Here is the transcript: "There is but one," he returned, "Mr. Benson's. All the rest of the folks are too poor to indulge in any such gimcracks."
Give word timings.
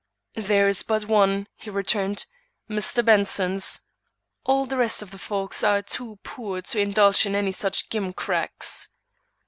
"There 0.33 0.67
is 0.67 0.81
but 0.81 1.05
one," 1.05 1.45
he 1.53 1.69
returned, 1.69 2.25
"Mr. 2.67 3.05
Benson's. 3.05 3.81
All 4.43 4.65
the 4.65 4.75
rest 4.77 5.03
of 5.03 5.11
the 5.11 5.19
folks 5.19 5.63
are 5.63 5.83
too 5.83 6.17
poor 6.23 6.63
to 6.63 6.79
indulge 6.81 7.27
in 7.27 7.35
any 7.35 7.51
such 7.51 7.87
gimcracks." 7.91 8.87